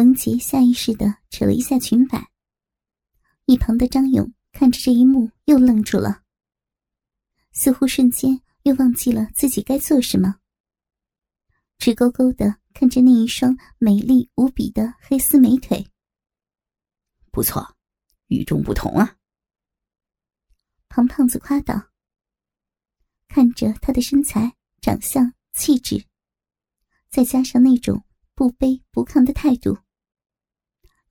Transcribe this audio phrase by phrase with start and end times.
[0.00, 2.30] 文杰下意识的扯了一下裙摆，
[3.44, 6.22] 一旁的张勇看着这一幕又愣住了，
[7.52, 10.36] 似乎瞬间又忘记了自己该做什么，
[11.76, 15.86] 直勾勾的看着那一双美丽无比的黑丝美腿。
[17.30, 17.76] 不错，
[18.28, 19.18] 与众不同啊！
[20.88, 21.90] 庞胖子夸道。
[23.28, 26.06] 看着他的身材、长相、气质，
[27.10, 28.02] 再加上那种
[28.34, 29.76] 不卑不亢的态度，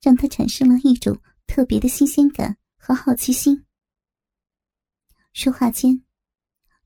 [0.00, 3.66] 让他产生了一种特别的新鲜感和好奇心。
[5.32, 6.04] 说话间，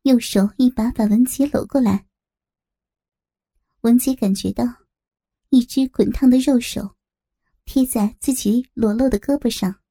[0.02, 2.06] 右手一把把文杰搂过来。
[3.82, 4.64] 文杰感觉到
[5.50, 6.96] 一只滚烫的肉手
[7.64, 9.82] 贴在自己裸露的胳膊上，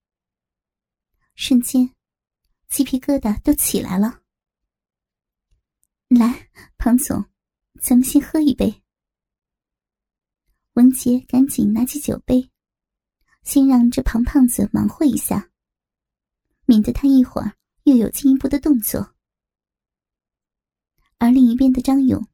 [1.35, 1.95] 瞬间
[2.69, 4.21] 鸡皮疙瘩都起来了。
[6.09, 7.25] 来，庞总，
[7.81, 8.83] 咱们先喝一杯。
[10.73, 12.51] 文杰赶紧拿起酒杯，
[13.43, 15.49] 先让这庞胖子忙活一下，
[16.65, 19.13] 免得他一会儿又有进一步的动作。
[21.17, 22.27] 而另一边的张勇，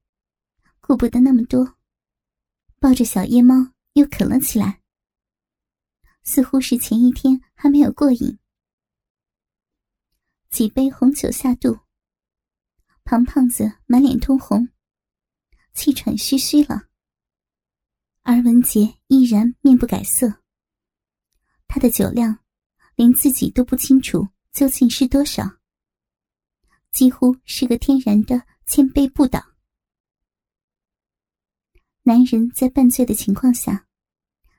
[0.79, 1.75] 顾不得那么多，
[2.79, 4.81] 抱着小夜猫又啃了起来，
[6.23, 8.39] 似乎是前一天还没有过瘾。
[10.49, 11.79] 几杯红酒下肚。
[13.03, 14.69] 庞胖子满脸通红，
[15.73, 16.89] 气喘吁吁了。
[18.21, 20.38] 而文杰依然面不改色。
[21.69, 22.39] 他的酒量，
[22.95, 25.43] 连自己都不清楚究竟是多少，
[26.91, 29.39] 几乎是个天然的千杯不倒。
[32.01, 33.87] 男人在半醉的情况下，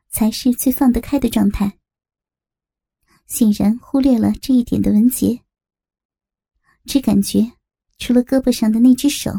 [0.09, 1.79] 才是最放得开的状态。
[3.27, 5.43] 显然忽略了这一点的文杰，
[6.85, 7.53] 只感觉。
[7.99, 9.31] 除了胳膊上的那只手，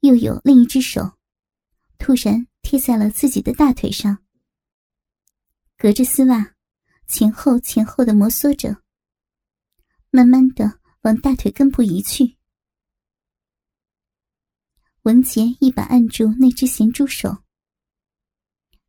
[0.00, 1.16] 又有另一只手，
[1.96, 4.18] 突然贴在了自己的大腿上，
[5.76, 6.51] 隔着丝袜，
[7.12, 8.82] 前后前后的摩挲着，
[10.08, 12.38] 慢慢的往大腿根部移去。
[15.02, 17.44] 文杰一把按住那只咸猪手，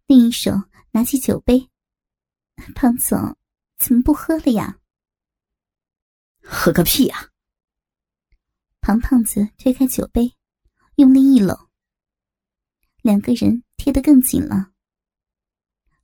[0.07, 0.53] 另一手
[0.91, 1.69] 拿起酒杯
[2.73, 3.37] ：“胖总，
[3.77, 4.79] 怎么不喝了呀
[6.39, 7.29] ？”“喝个屁呀！”
[8.79, 10.33] 庞胖子推开酒杯，
[10.95, 11.69] 用力一搂，
[13.01, 14.71] 两个人贴得更紧了。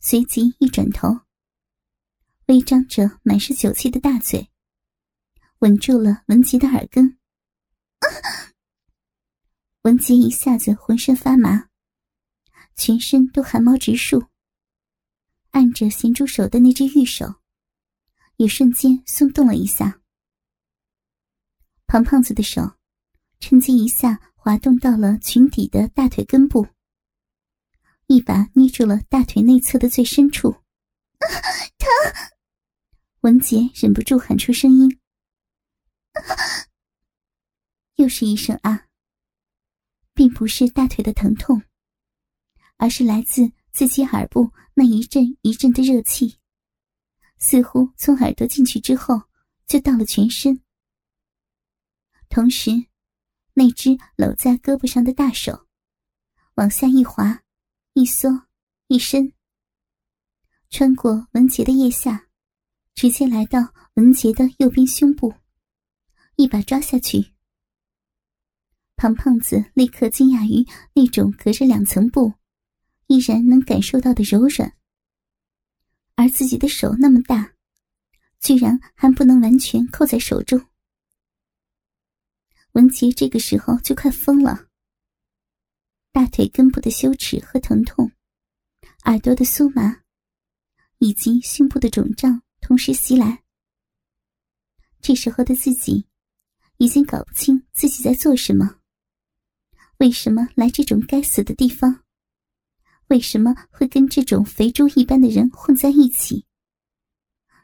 [0.02, 1.22] 随即一转头，
[2.49, 4.49] 微张着满是酒气的大嘴，
[5.59, 7.19] 吻住了文杰的耳根。
[9.83, 11.69] 文杰一下子浑身发麻，
[12.75, 14.25] 全身都汗毛直竖。
[15.51, 17.35] 按着咸猪手的那只玉手，
[18.37, 20.01] 也瞬间松动了一下。
[21.85, 22.77] 胖胖子的手，
[23.39, 26.66] 趁机一下滑动到了裙底的大腿根部，
[28.07, 30.49] 一把捏住了大腿内侧的最深处。
[31.77, 32.38] 疼！
[33.22, 35.00] 文杰忍不住喊出声音。
[37.96, 38.88] 又是一声啊！
[40.13, 41.62] 并不是大腿的疼痛，
[42.78, 46.40] 而是来自自己耳部那一阵一阵的热气，
[47.38, 49.24] 似乎从耳朵进去之后，
[49.68, 50.62] 就到了全身。
[52.29, 52.72] 同时，
[53.53, 55.68] 那只搂在胳膊上的大手
[56.56, 57.44] 往下一滑、
[57.94, 58.47] 一缩、
[58.88, 59.34] 一伸，
[60.69, 62.28] 穿过文杰的腋下，
[62.99, 65.33] 直接来到文杰的右边胸部，
[66.35, 67.31] 一把抓下去。
[68.97, 72.33] 胖胖子立刻惊讶于那种隔着两层布
[73.07, 74.75] 依然能感受到的柔软，
[76.15, 77.53] 而自己的手那么大，
[78.41, 80.61] 居然还不能完全扣在手中。
[82.73, 84.67] 文杰这个时候就快疯了，
[86.11, 88.11] 大腿根部的羞耻和疼痛，
[89.05, 90.01] 耳朵的酥麻，
[90.97, 93.44] 以及胸部的肿胀同时袭来。
[95.02, 96.06] 这时候的自己，
[96.78, 98.80] 已经搞不清自己在做什么。
[99.97, 102.03] 为什么来这种该死的地方？
[103.08, 106.46] 为什么会跟这种肥猪一般的人混在一起？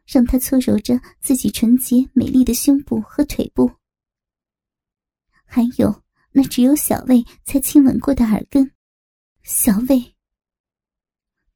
[0.06, 3.72] 让他搓揉着自己纯洁美丽的胸部和腿部。
[5.46, 8.72] 还有那只有小魏才亲吻过的耳根，
[9.44, 10.16] 小魏。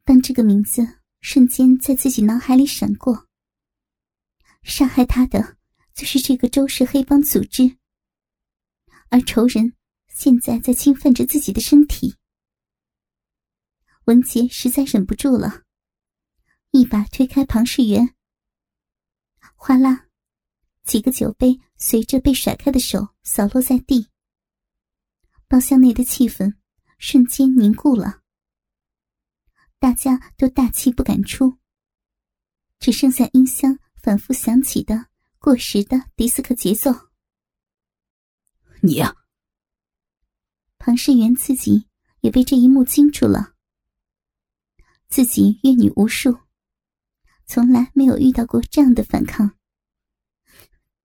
[0.03, 3.28] 当这个名字瞬间在自己脑海里闪过，
[4.63, 5.57] 杀害他的
[5.94, 7.77] 就是这个周氏黑帮组织，
[9.09, 9.73] 而仇人
[10.07, 12.15] 现在在侵犯着自己的身体。
[14.06, 15.63] 文杰实在忍不住了，
[16.71, 18.15] 一把推开庞世元，
[19.56, 20.07] 哗啦。
[20.83, 24.09] 几个酒杯随着被甩开的手扫落在地，
[25.47, 26.56] 包厢内的气氛
[26.97, 28.23] 瞬间凝固了。
[29.77, 31.59] 大家都大气不敢出，
[32.79, 35.07] 只剩下音箱反复响起的
[35.37, 36.91] 过时的迪斯科节奏。
[38.81, 39.15] 你呀，
[40.77, 41.87] 庞世元自己
[42.21, 43.55] 也被这一幕惊住了。
[45.09, 46.37] 自己阅女无数，
[47.45, 49.57] 从来没有遇到过这样的反抗。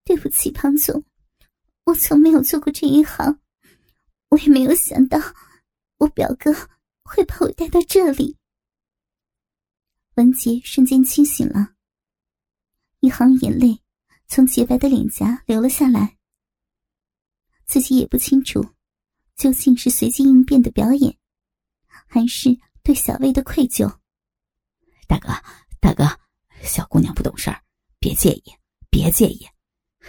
[0.05, 1.05] 对不起，庞总，
[1.85, 3.41] 我从没有做过这一行，
[4.29, 5.19] 我也没有想到
[5.99, 6.53] 我表哥
[7.03, 8.37] 会把我带到这里。
[10.17, 11.74] 文杰瞬间清醒了，
[13.05, 13.83] 一行眼泪
[14.27, 16.17] 从洁白的脸颊流了下来。
[17.67, 18.67] 自己也不清楚，
[19.37, 21.15] 究竟是随机应变的表演，
[22.07, 23.95] 还是对小魏的愧疚。
[25.07, 25.29] 大哥，
[25.81, 26.19] 大哥，
[26.63, 27.63] 小姑娘不懂事儿，
[27.99, 28.45] 别介意，
[28.89, 29.47] 别介意，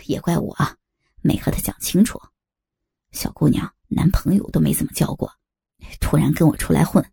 [0.06, 0.56] 也怪我
[1.21, 2.18] 没和她讲清楚。
[3.12, 5.30] 小姑娘男朋友都没怎么交过，
[6.00, 7.06] 突然跟我出来混，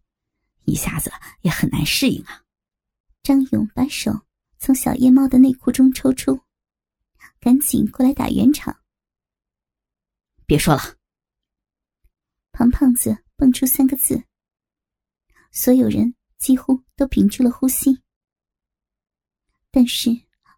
[0.64, 2.40] 一下子也很难适应啊。
[3.24, 4.12] 张勇把手
[4.64, 6.40] 从小夜猫的内裤中抽出，
[7.40, 8.80] 赶紧过来打圆场。
[10.46, 10.80] 别说了。
[12.52, 14.22] 庞胖子蹦出三个字。
[15.50, 18.04] 所有人几乎都屏住了呼吸。
[19.72, 20.10] 但是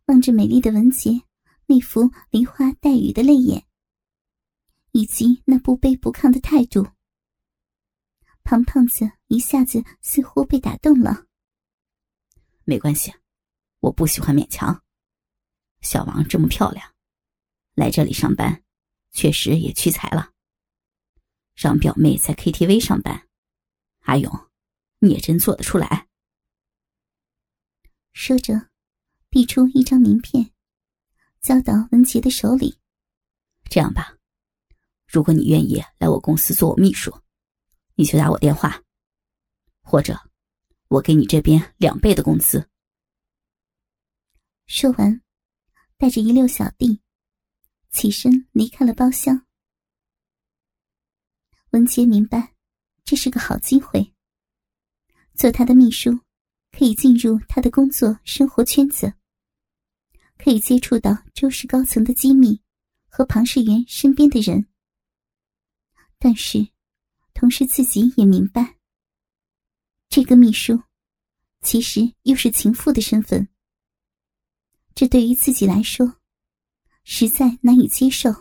[0.05, 1.23] 望着美丽的文杰
[1.65, 3.65] 那副梨花带雨的泪眼，
[4.93, 6.87] 以及那不卑不亢的态度，
[8.43, 11.25] 庞胖子一下子似乎被打动了。
[12.65, 13.11] 没关系，
[13.85, 14.83] 我不喜欢勉强。
[15.83, 16.95] 小王这么漂亮，
[17.75, 18.65] 来这里上班，
[19.13, 20.31] 确实也屈才了。
[21.55, 23.29] 让表妹在 KTV 上班，
[24.01, 24.51] 阿勇，
[25.01, 26.09] 你也真做得出来。
[28.15, 28.71] 说着，
[29.29, 30.51] 递出一张名片，
[31.43, 32.79] 交到文杰的手里。
[33.69, 34.17] 这样吧，
[35.07, 37.15] 如果你愿意来我公司做我秘书，
[37.97, 38.83] 你就打我电话，
[39.83, 40.19] 或者。
[40.89, 42.69] 我给你这边两倍的工资。
[44.77, 45.23] 说完，
[45.97, 47.01] 带着一溜小弟，
[47.93, 49.47] 起身离开了包厢。
[51.71, 52.57] 文杰明白，
[53.05, 54.13] 这是个好机会。
[55.37, 56.19] 做他的秘书，
[56.73, 59.15] 可以进入他的工作生活圈子，
[60.39, 62.61] 可以接触到周氏高层的机密
[63.07, 64.67] 和庞世元身边的人。
[66.19, 66.67] 但是，
[67.33, 68.77] 同时自己也明白。
[70.09, 70.83] 这个秘书，
[71.63, 73.49] 其实又是情妇的身份，
[74.95, 76.21] 这对于自己来说，
[77.03, 78.33] 实在难以接受。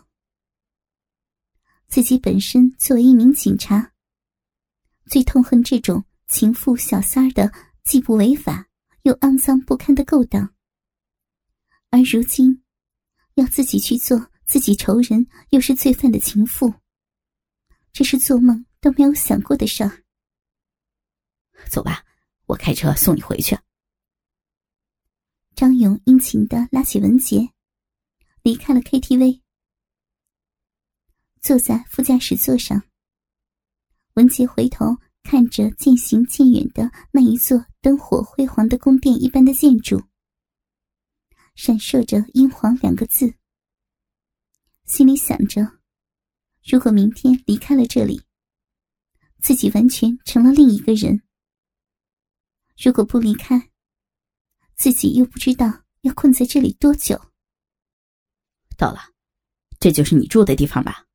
[1.88, 3.94] 自己本身作为一名警察，
[5.08, 7.52] 最痛恨这种情妇小三儿的
[7.84, 8.68] 既不违法
[9.02, 10.54] 又肮脏不堪的勾当，
[11.90, 12.64] 而如今，
[13.34, 16.74] 要自己去做自己仇人又是罪犯的情妇，
[17.92, 20.04] 这是做梦都没有想过的事儿。
[21.68, 22.06] 走吧，
[22.46, 23.58] 我开车送你回去。
[25.56, 27.50] 张勇殷勤的拉起文杰，
[28.42, 29.42] 离开了 KTV，
[31.42, 32.82] 坐在副驾驶座上。
[34.16, 40.04] 文杰回头看着渐行渐远的那一座灯火辉煌的宫殿一般的建筑，
[41.56, 43.36] 闪烁着“英皇”两个字，
[44.86, 45.80] 心里想着：
[46.64, 48.24] 如果明天离开了这里，
[49.40, 51.22] 自己完全成了另一个人。
[52.84, 53.70] 如果不离开，
[54.84, 57.16] 自己又不知道要困在这里多久。
[58.78, 59.00] 到了，
[59.80, 61.06] 这就是你住的地方吧？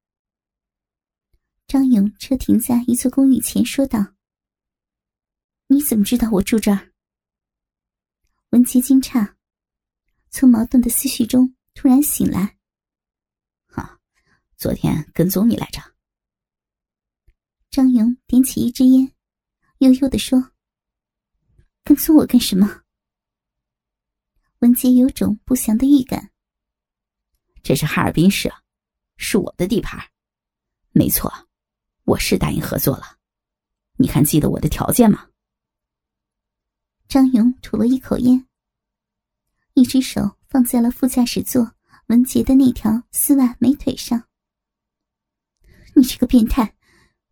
[1.66, 4.14] 张勇车停在一座公寓前，说道
[5.68, 6.94] ：“你怎么知道我住这儿？”
[8.52, 9.34] 文杰惊诧，
[10.30, 12.56] 从矛盾的思绪中突然醒来。
[13.66, 14.00] 哈，
[14.56, 15.78] 昨天跟踪你来着。
[17.68, 19.12] 张勇点起一支烟，
[19.80, 20.52] 悠悠的说。
[21.84, 22.84] 跟踪我干什么？
[24.60, 26.32] 文杰有种不祥的预感。
[27.62, 28.52] 这是哈尔滨市，
[29.16, 30.00] 是我的地盘。
[30.90, 31.32] 没错，
[32.02, 33.18] 我是答应合作了。
[33.98, 35.28] 你还记得我的条件吗？
[37.06, 38.46] 张勇吐了一口烟，
[39.74, 41.74] 一只手放在了副驾驶座
[42.08, 44.28] 文杰的那条丝袜美腿上。
[45.94, 46.74] 你这个变态，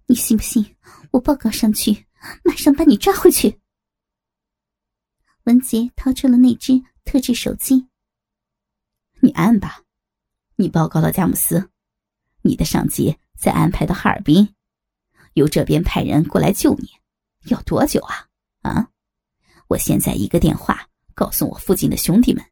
[0.07, 0.77] 你信不信
[1.11, 2.07] 我报告上去，
[2.45, 3.61] 马上把你抓回去？
[5.45, 7.89] 文杰掏出了那只特制手机。
[9.21, 9.85] 你按吧，
[10.57, 11.71] 你报告到佳木斯，
[12.43, 14.55] 你的上级再安排到哈尔滨，
[15.33, 16.91] 由这边派人过来救你，
[17.45, 18.29] 要多久啊？
[18.61, 18.91] 啊！
[19.69, 22.45] 我现在一个电话告诉我附近的兄弟们，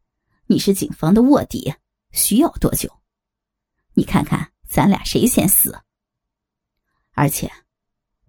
[0.47, 1.75] 你是警方的卧底，
[2.11, 2.89] 需要多久？
[3.93, 5.81] 你看看咱俩谁先死？
[7.11, 7.51] 而且，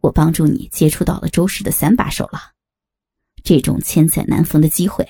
[0.01, 2.53] 我帮助你接触到了周氏的三把手了。
[3.43, 5.09] 这种千载难逢的机会，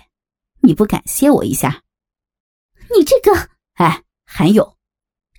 [0.67, 1.85] 你不感谢我一下？
[2.97, 3.51] 你这个……
[3.75, 4.77] 哎，还有，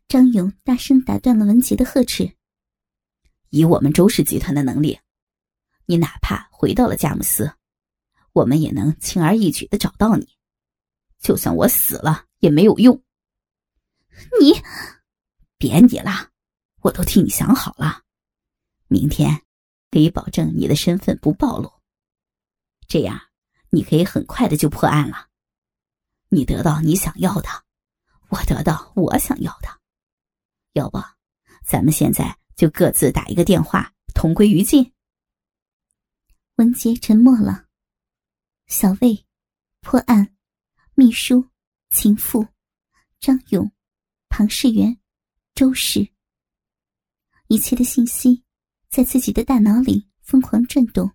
[0.07, 2.31] 张勇大声打断了文杰的呵斥。
[3.49, 4.97] 以我们周氏集团的能力，
[5.85, 7.53] 你哪怕回到了佳木斯，
[8.31, 10.29] 我们也能轻而易举的找到你。
[11.19, 13.03] 就算我死了也没有用。
[14.39, 14.53] 你，
[15.57, 16.31] 别你了，
[16.83, 18.03] 我都替你想好了。
[18.87, 19.41] 明天
[19.91, 21.69] 可以保证你的身份不暴露，
[22.87, 23.19] 这样
[23.69, 25.27] 你可以很快的就破案了。
[26.29, 27.49] 你得到你想要的，
[28.29, 29.69] 我得到我想要的。
[30.73, 30.99] 要不，
[31.65, 34.93] 咱们现在就各自打一个电话，同归于尽。
[36.55, 37.67] 文杰沉默了。
[38.67, 39.25] 小魏，
[39.81, 40.35] 破案，
[40.93, 41.49] 秘书，
[41.89, 42.47] 情妇，
[43.19, 43.71] 张勇，
[44.27, 44.99] 庞世元，
[45.55, 46.09] 周氏，
[47.47, 48.43] 一切的信息
[48.89, 51.09] 在自己的大脑里疯狂转动，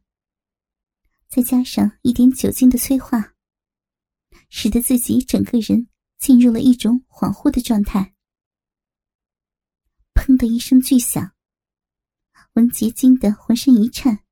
[1.33, 3.33] 再加上一点酒精的催化。
[4.55, 8.15] 使得自己整个人进入了一种恍惚的状态。
[10.13, 11.35] 砰的一声巨响，
[12.53, 14.23] 文杰惊得浑身一颤，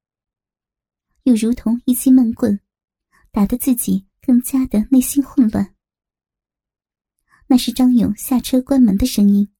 [1.22, 2.60] 又如同一记闷棍，
[3.32, 5.74] 打得自己更加的内心混乱。
[7.46, 9.50] 那是张勇下车关门的声音。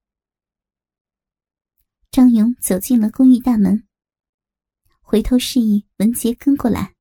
[2.10, 3.88] 张勇走进了公寓大门，
[5.00, 6.99] 回头示意文杰跟过来。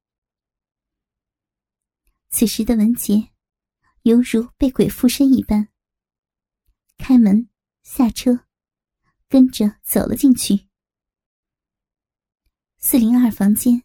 [2.30, 3.30] 此时的文杰。
[4.04, 5.68] 犹如被鬼附身一般，
[6.98, 7.50] 开门
[7.84, 8.46] 下车，
[9.28, 10.68] 跟着走了进去。
[12.78, 13.84] 四零二房间，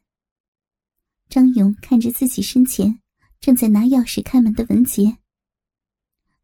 [1.28, 3.02] 张勇看着自己身前
[3.40, 5.18] 正在拿钥匙开门的文杰，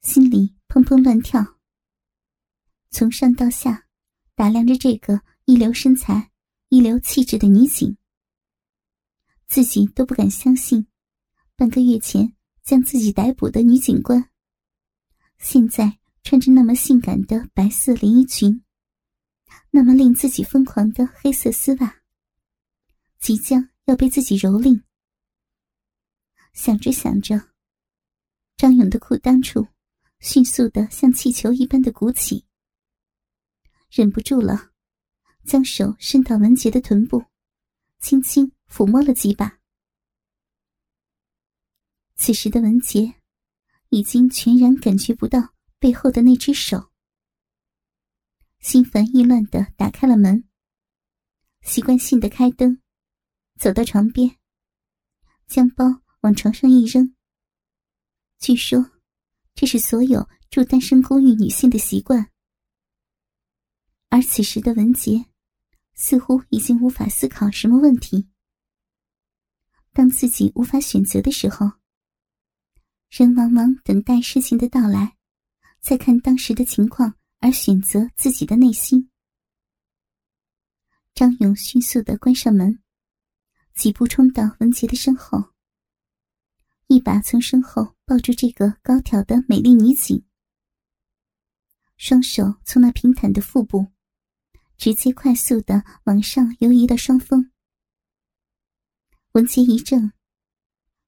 [0.03, 1.61] 心里砰砰乱跳。
[2.91, 3.87] 从上到下
[4.35, 6.33] 打量着这个一流身材、
[6.71, 7.97] 一流气质的女警，
[9.47, 10.89] 自己都不敢相信，
[11.61, 12.35] 半个月前。
[12.63, 14.31] 将自己逮捕的女警官，
[15.39, 18.63] 现在穿着那么性感的白色连衣裙，
[19.71, 22.03] 那么令自己疯狂的黑色丝袜，
[23.19, 24.81] 即将要被自己蹂躏。
[26.53, 27.49] 想着想着，
[28.57, 29.67] 张勇的裤裆处
[30.21, 32.45] 迅速的像气球一般的鼓起，
[33.91, 34.71] 忍不住了，
[35.45, 37.25] 将手伸到文杰的臀部，
[37.99, 39.60] 轻轻抚摸了几把。
[42.23, 43.15] 此时的文杰，
[43.89, 46.91] 已经全然感觉不到背后的那只手，
[48.59, 50.45] 心烦意乱的打开了门，
[51.63, 52.83] 习惯性的开灯，
[53.59, 54.37] 走到床边，
[55.47, 57.17] 将包往床上一扔。
[58.39, 58.91] 据说，
[59.55, 62.31] 这是所有住单身公寓女性的习惯。
[64.11, 65.25] 而此时的文杰，
[65.95, 68.29] 似乎已经无法思考什么问题。
[69.95, 71.80] 当自己无法选择的时候。
[73.11, 75.17] 人往往等待事情的到来，
[75.81, 79.11] 再看当时的情况而选择自己的内心。
[81.13, 82.81] 张勇迅速的关上门，
[83.75, 85.53] 几步冲到文杰的身后，
[86.87, 90.25] 一把从身后抱住这个高挑的美丽女警，
[91.97, 93.89] 双手从那平坦的腹部，
[94.79, 97.51] 直接快速的往上游移到双峰。
[99.33, 100.13] 文杰一怔，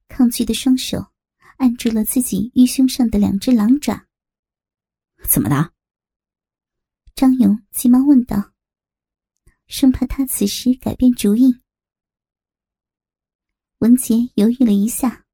[0.08, 1.11] 抗拒的双手。
[1.62, 4.08] 按住了自己玉胸上的两只狼爪。
[5.28, 5.72] 怎么的？
[7.14, 8.52] 张勇急忙问道，
[9.68, 11.60] 生怕他此时改变主意。
[13.78, 15.24] 文杰犹豫了一下，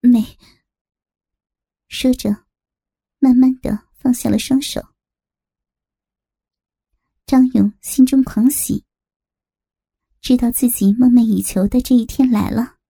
[0.00, 0.36] 没
[1.88, 2.44] 说着，
[3.18, 4.82] 慢慢的放下了双手。
[7.24, 8.84] 张勇心中狂喜，
[10.20, 12.81] 知道自己梦寐以求的这一天来了。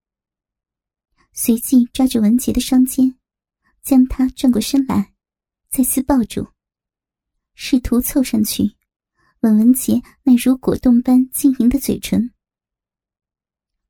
[1.33, 3.19] 随即抓住文杰的双肩，
[3.83, 5.15] 将他转过身来，
[5.71, 6.53] 再次抱住，
[7.55, 8.77] 试图凑上去
[9.41, 12.33] 吻文杰那如果冻般晶莹的嘴唇，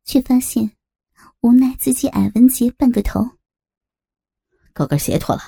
[0.05, 0.77] 却发现
[1.41, 3.39] 无奈自己矮文杰半个头。
[4.73, 5.43] 高跟鞋脱了。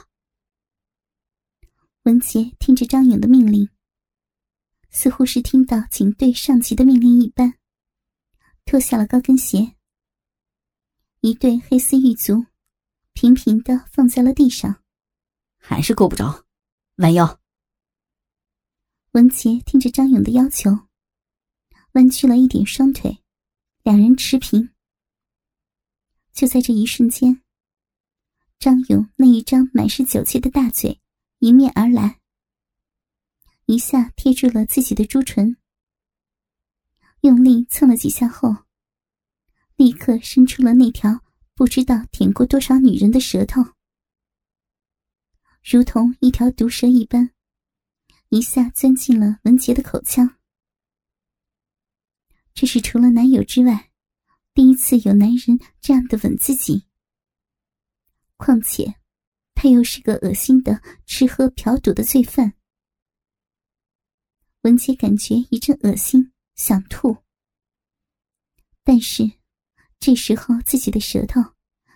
[2.03, 3.71] 文杰听着张勇的命令，
[4.91, 7.55] 似乎是听到警队上级的命令一般，
[8.67, 9.74] 脱下了高跟鞋。
[11.25, 12.45] 一对黑丝玉足，
[13.15, 14.83] 平平的放在了地上，
[15.57, 16.45] 还是够不着，
[16.97, 17.41] 弯腰。
[19.13, 20.81] 文杰听着张勇的要求，
[21.93, 23.21] 弯曲了一点双腿，
[23.83, 24.69] 两人持平。
[26.35, 27.41] 就在这一瞬间，
[28.59, 31.01] 张勇那一张满是酒气的大嘴
[31.39, 32.21] 迎面而来，
[33.65, 35.57] 一下贴住了自己的朱唇，
[37.23, 38.64] 用力蹭了几下后。
[39.77, 41.21] 立刻伸出了那条
[41.55, 43.61] 不知道舔过多少女人的舌头，
[45.63, 47.31] 如同一条毒蛇一般，
[48.29, 50.37] 一下钻进了文杰的口腔。
[52.55, 53.91] 这是除了男友之外，
[54.53, 56.87] 第一次有男人这样的吻自己。
[58.37, 58.95] 况且，
[59.55, 62.55] 他又是个恶心的吃喝嫖赌的罪犯。
[64.63, 67.17] 文杰感觉一阵恶心，想吐。
[68.83, 69.31] 但是，
[70.05, 71.41] 这时候自己的舌头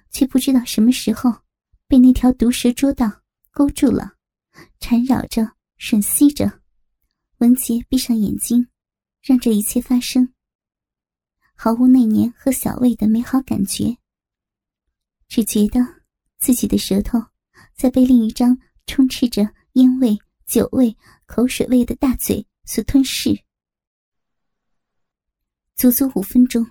[0.09, 1.31] 却不知道什么时候
[1.87, 4.15] 被那条毒蛇捉到，勾住了，
[4.81, 5.43] 缠绕着，
[5.79, 6.63] 吮吸着。
[7.37, 8.67] 文杰闭上眼睛，
[9.21, 10.33] 让这一切发生。
[11.53, 13.95] 毫无那年和小魏的美好感觉，
[15.29, 15.79] 只觉得
[16.39, 17.23] 自己的舌头
[17.75, 20.97] 在被另一张充斥着烟味、酒味、
[21.27, 23.39] 口水味的大嘴所吞噬。
[25.77, 26.67] 足足五分钟，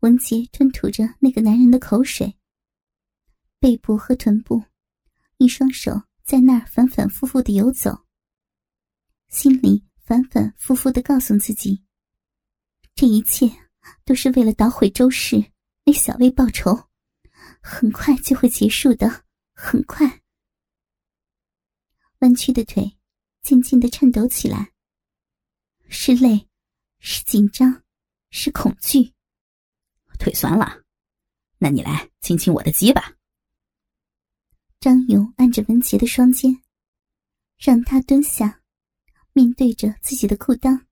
[0.00, 2.34] 文杰吞吐着那个男人的口水，
[3.58, 4.64] 背部和臀部，
[5.36, 8.06] 一双手在那儿反反复复的游走，
[9.28, 11.84] 心里反反复复的告诉自己。
[12.94, 13.50] 这一切
[14.06, 15.52] 都是为了捣毁周氏，
[15.84, 16.88] 为小薇报仇，
[17.60, 20.22] 很快就会结束的，很快。
[22.20, 22.96] 弯曲的腿
[23.42, 24.72] 渐渐的颤抖起来，
[25.88, 26.48] 是累，
[27.00, 27.82] 是紧张，
[28.30, 29.12] 是恐惧。
[30.20, 30.84] 腿酸了，
[31.56, 33.16] 那你来亲亲我的鸡吧。
[34.78, 36.62] 张勇按着文杰的双肩，
[37.58, 38.62] 让他蹲下，
[39.32, 40.84] 面对着自己的裤裆。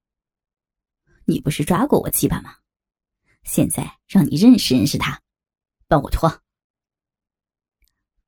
[1.27, 2.57] 你不是抓过我鸡巴吗？
[3.45, 5.23] 现在让你认识认识他，
[5.87, 6.43] 帮我脱。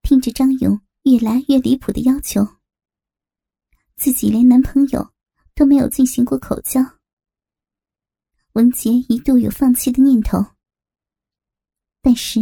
[0.03, 2.47] 听着张勇越来越离谱的要求，
[3.97, 5.15] 自己连男朋友
[5.55, 6.81] 都没有进行过口交，
[8.53, 10.39] 文杰一度有放弃的念头，
[12.03, 12.41] 但是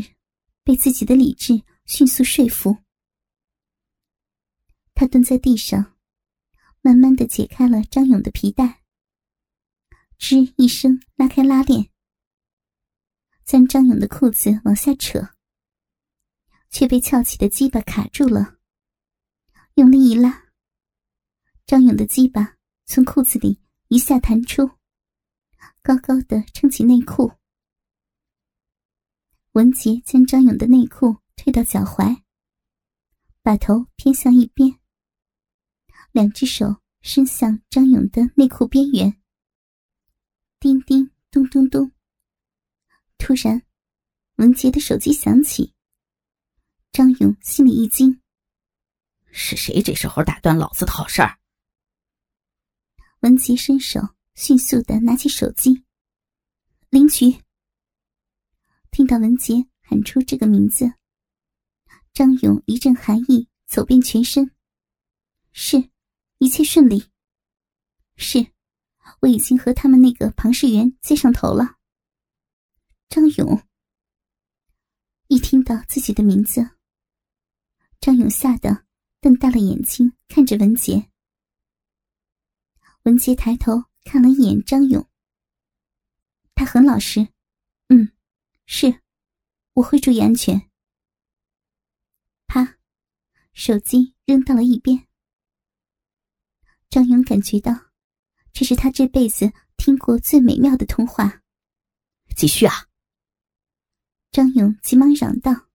[0.62, 2.76] 被自己的理智迅速说服。
[4.94, 5.96] 他蹲在地上，
[6.80, 8.82] 慢慢的解开了张勇的皮带。
[10.18, 11.90] 吱一声，拉开拉链，
[13.44, 15.36] 将张勇的裤子往下扯，
[16.70, 18.58] 却被翘起的鸡巴卡住了。
[19.74, 20.46] 用力一拉，
[21.64, 22.56] 张勇的鸡巴
[22.86, 24.68] 从裤子里一下弹出，
[25.82, 27.37] 高高的撑起内裤。
[29.58, 32.22] 文杰将张勇的内裤推到脚踝，
[33.42, 34.78] 把头偏向一边，
[36.12, 39.20] 两只手伸向张勇的内裤边缘。
[40.60, 41.90] 叮叮咚咚咚！
[43.18, 43.60] 突然，
[44.36, 45.74] 文杰的手机响起。
[46.92, 48.22] 张勇心里一惊
[49.32, 51.36] ：“是谁这时候打断老子的好事儿？”
[53.22, 54.00] 文杰伸手
[54.36, 55.82] 迅速的拿起手机，
[56.90, 57.42] 领取。
[58.90, 60.92] 听到文杰喊出这个名字，
[62.12, 64.50] 张勇一阵寒意走遍全身。
[65.52, 65.90] 是，
[66.38, 67.04] 一切顺利。
[68.16, 68.52] 是。
[69.20, 71.78] 我已经和他们那个庞世元接上头了。
[73.08, 73.66] 张勇
[75.28, 76.76] 一听到自己的名字，
[77.98, 78.84] 张勇吓得
[79.20, 81.10] 瞪大了眼睛看着文杰。
[83.04, 85.08] 文杰抬头看了一眼张勇，
[86.54, 87.28] 他很老实，
[87.88, 88.12] 嗯，
[88.70, 89.00] 是，
[89.72, 90.70] 我会注意安全。
[92.46, 92.78] 啪，
[93.54, 95.08] 手机扔到了一边。
[96.90, 97.88] 张勇感觉到。
[98.52, 101.42] 这是他这辈子听过最美妙的通话。
[102.36, 102.88] 继续啊！
[104.32, 105.68] 张勇急忙嚷道。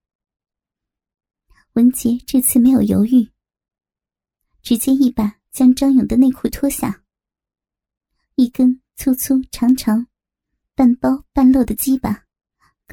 [1.72, 3.32] 文杰这次没有犹豫，
[4.62, 7.04] 直接一把将张勇的内裤脱下，
[8.34, 10.06] 一根粗粗长长、
[10.74, 12.23] 半包半露的鸡巴，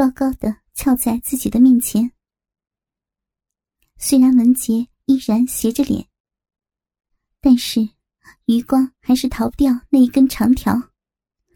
[0.01, 2.11] 高高的翘在自己的面前。
[3.97, 6.07] 虽然文杰依然斜着脸，
[7.39, 7.89] 但是。
[8.45, 10.73] 余光还是逃不掉那一根长条。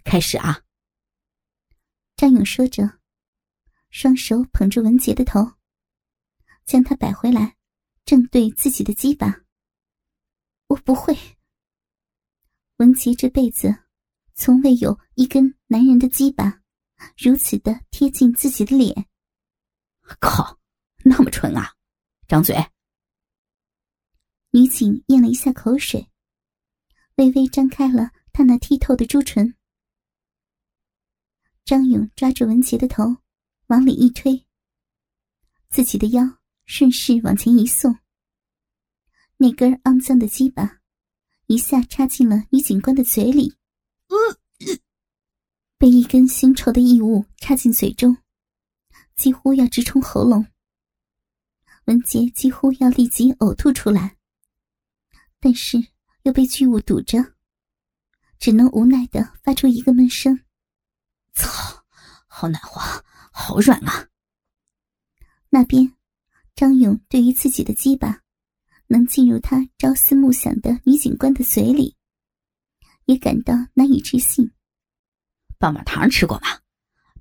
[0.03, 0.63] 开始啊！
[2.15, 2.99] 张勇说着，
[3.89, 5.53] 双手捧住文杰的头，
[6.65, 7.55] 将他摆回来，
[8.03, 9.41] 正对自己的鸡巴。
[10.67, 11.17] 我不会。
[12.77, 13.75] 文杰这辈子
[14.33, 16.61] 从未有一根男人的鸡巴
[17.17, 19.07] 如此的贴近自己的脸。
[20.19, 20.59] 靠，
[21.03, 21.73] 那么纯啊！
[22.27, 22.55] 张嘴。
[24.51, 26.09] 女警咽了一下口水。
[27.15, 29.55] 微微张开了她那剔透的朱唇，
[31.63, 33.03] 张勇抓住文杰的头，
[33.67, 34.45] 往里一推，
[35.69, 37.97] 自己的腰顺势往前一送，
[39.37, 40.81] 那根肮脏的鸡巴
[41.47, 43.55] 一下插进了女警官的嘴里，
[45.85, 48.17] 被一根腥臭的异物插进嘴中，
[49.15, 50.47] 几乎要直冲喉咙。
[51.85, 54.17] 文杰几乎要立即呕吐出来，
[55.39, 55.77] 但是
[56.23, 57.35] 又被巨物堵着，
[58.39, 60.39] 只能无奈的发出一个闷声
[61.35, 61.85] ：“操，
[62.25, 62.81] 好难滑，
[63.31, 64.07] 好软啊！”
[65.49, 65.93] 那边，
[66.55, 68.23] 张勇对于自己的鸡巴
[68.87, 71.95] 能进入他朝思暮想的女警官的嘴里，
[73.05, 74.51] 也感到难以置信。
[75.59, 76.47] 棒棒糖吃过吗？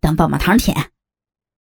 [0.01, 0.93] 当棒棒糖舔。